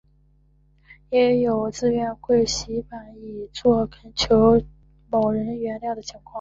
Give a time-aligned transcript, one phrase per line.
[1.11, 4.59] 也有自愿跪洗衣板以作恳求
[5.11, 6.23] 某人原谅的情况。